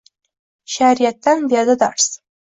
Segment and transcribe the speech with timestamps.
[0.75, 2.09] Shariatdan berdi dars.